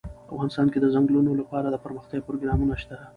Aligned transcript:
افغانستان 0.33 0.67
کې 0.73 0.79
د 0.81 0.85
ځنګلونه 0.95 1.31
لپاره 1.41 1.67
دپرمختیا 1.69 2.25
پروګرامونه 2.27 2.73
شته. 2.81 2.95